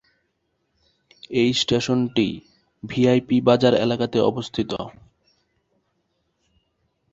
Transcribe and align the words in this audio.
এই 1.33 1.49
স্টেশনটি 1.53 2.27
ভিআইপি 2.83 3.37
বাজার 3.41 3.73
এলাকাতে 3.75 4.17
অবস্থিত। 4.21 4.71